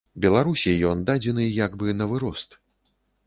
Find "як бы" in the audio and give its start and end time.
1.65-1.93